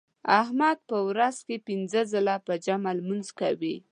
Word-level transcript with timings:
احمد 0.41 0.77
په 0.89 0.97
ورځ 1.09 1.35
کې 1.47 1.55
پینځه 1.67 2.01
ځله 2.11 2.35
په 2.45 2.53
جمع 2.65 2.91
لمونځ 2.97 3.27
کوي. 3.39 3.75